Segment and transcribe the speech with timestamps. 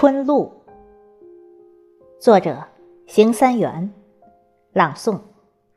[0.00, 0.52] 春露，
[2.20, 2.56] 作者：
[3.08, 3.92] 邢三元，
[4.72, 5.18] 朗诵：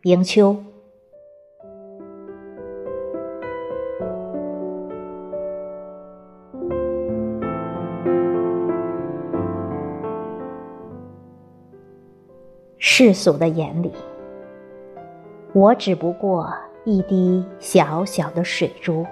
[0.04, 0.56] 迎秋。
[12.78, 13.92] 世俗的眼里，
[15.52, 16.48] 我只不过
[16.86, 19.04] 一滴小小的水珠。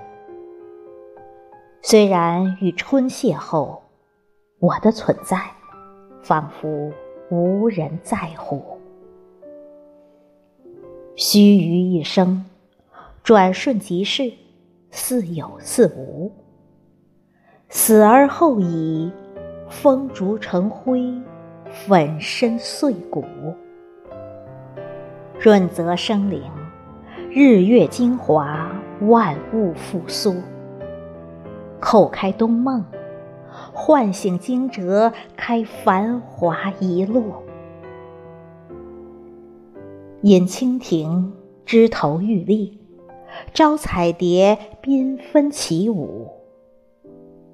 [1.82, 3.80] 虽然与春邂逅，
[4.60, 5.40] 我的存在
[6.22, 6.92] 仿佛
[7.30, 8.62] 无人在乎。
[11.16, 12.46] 须臾一生，
[13.24, 14.34] 转瞬即逝，
[14.92, 16.32] 似有似无。
[17.70, 19.12] 死而后已，
[19.70, 21.14] 风烛成灰，
[21.70, 23.24] 粉身碎骨。
[25.40, 26.44] 润泽生灵，
[27.30, 28.70] 日月精华，
[29.02, 30.36] 万物复苏。
[31.80, 32.84] 叩开冬梦，
[33.74, 37.34] 唤醒惊蛰，开繁华一路。
[40.22, 41.32] 引蜻蜓
[41.66, 42.80] 枝头玉立，
[43.54, 46.28] 招彩蝶缤纷起舞。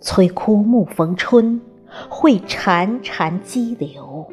[0.02, 1.62] 催枯木逢春，
[2.10, 4.26] 会潺潺激流。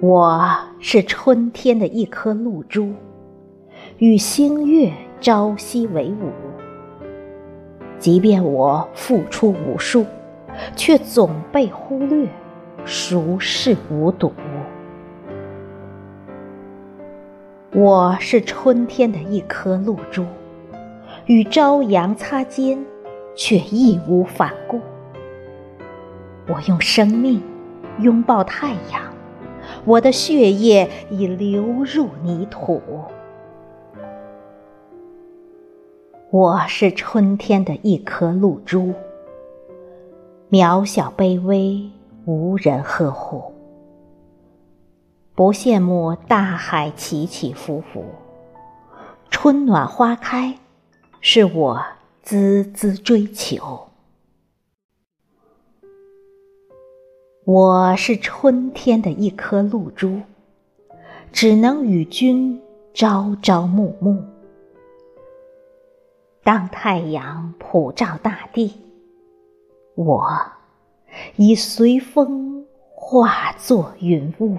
[0.00, 2.92] 我是春天的一颗露珠，
[3.98, 6.57] 与星月朝夕为伍。
[7.98, 10.06] 即便我付出无数，
[10.76, 12.28] 却总被忽略，
[12.84, 14.32] 熟视无睹。
[17.72, 20.24] 我是春天的一颗露珠，
[21.26, 22.84] 与朝阳擦肩，
[23.34, 24.80] 却义无反顾。
[26.46, 27.42] 我用生命
[28.00, 29.02] 拥抱太阳，
[29.84, 32.80] 我的血液已流入泥土。
[36.30, 38.92] 我是春天的一颗露珠，
[40.50, 41.90] 渺小卑微，
[42.26, 43.50] 无人呵护。
[45.34, 48.04] 不羡慕大海起起伏伏，
[49.30, 50.58] 春暖花开，
[51.22, 51.82] 是我
[52.22, 53.88] 孜孜追求。
[57.46, 60.20] 我是春天的一颗露珠，
[61.32, 62.60] 只能与君
[62.92, 64.22] 朝朝暮暮。
[66.48, 68.80] 当太阳普照大地，
[69.96, 70.26] 我
[71.36, 72.64] 已随风
[72.94, 74.56] 化作云雾。